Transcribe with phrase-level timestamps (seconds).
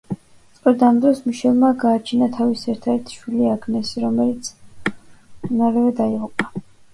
[0.59, 4.51] სწორედ ამ დროს, მიშელმა გააჩინა თავისი ერთადერთი შვილი, აგნესი, რომელიც
[5.61, 6.51] მალევე დაიღუპა.